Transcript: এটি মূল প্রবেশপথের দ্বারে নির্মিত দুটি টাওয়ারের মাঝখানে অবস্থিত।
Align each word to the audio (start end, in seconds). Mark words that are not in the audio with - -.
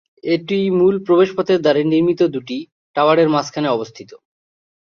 এটি 0.25 0.59
মূল 0.77 0.95
প্রবেশপথের 1.05 1.59
দ্বারে 1.61 1.81
নির্মিত 1.91 2.21
দুটি 2.35 2.57
টাওয়ারের 2.95 3.27
মাঝখানে 3.29 3.67
অবস্থিত। 3.71 4.09